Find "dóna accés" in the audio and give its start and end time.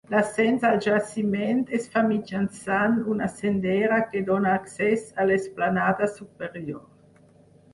4.31-5.05